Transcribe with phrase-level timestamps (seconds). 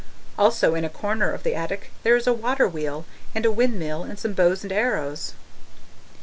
[0.35, 3.05] Also in a corner of the attic there is a water wheel
[3.35, 5.33] and a windmill and some bows and arrows.